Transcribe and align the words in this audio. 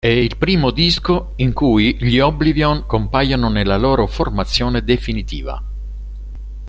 È 0.03 0.07
il 0.07 0.35
primo 0.35 0.71
disco 0.71 1.33
in 1.35 1.53
cui 1.53 1.95
gli 1.99 2.17
Oblivion 2.17 2.87
compaiono 2.87 3.49
nella 3.49 3.77
loro 3.77 4.07
formazione 4.07 4.83
definitiva. 4.83 5.63